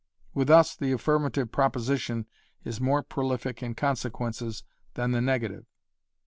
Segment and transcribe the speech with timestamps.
[0.33, 2.25] With us the affirmative proposition
[2.63, 4.63] is more prolific in consequences
[4.95, 5.67] than the negative.